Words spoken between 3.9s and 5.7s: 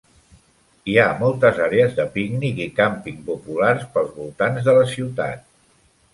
pels voltants de la ciutat.